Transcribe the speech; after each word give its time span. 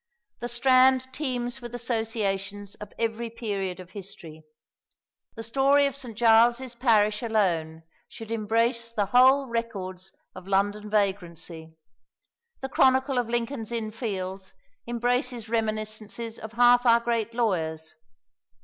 The 0.39 0.47
Strand 0.47 1.13
teems 1.13 1.61
with 1.61 1.75
associations 1.75 2.73
of 2.73 2.91
every 2.97 3.29
period 3.29 3.79
of 3.79 3.91
history. 3.91 4.41
The 5.35 5.43
story 5.43 5.85
of 5.85 5.95
St. 5.95 6.17
Giles's 6.17 6.73
parish 6.73 7.21
alone 7.21 7.83
should 8.09 8.31
embrace 8.31 8.91
the 8.91 9.05
whole 9.05 9.45
records 9.45 10.11
of 10.33 10.47
London 10.47 10.89
vagrancy. 10.89 11.75
The 12.61 12.69
chronicle 12.69 13.19
of 13.19 13.29
Lincoln's 13.29 13.71
Inn 13.71 13.91
Fields 13.91 14.53
embraces 14.87 15.49
reminiscences 15.49 16.39
of 16.39 16.53
half 16.53 16.83
our 16.87 16.99
great 16.99 17.35
lawyers. 17.35 17.95